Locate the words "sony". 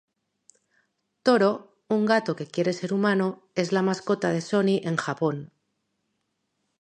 4.41-4.77